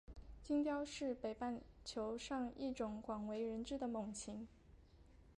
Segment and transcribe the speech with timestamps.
[0.41, 4.47] 金雕是北半球上一种广为人知的猛禽。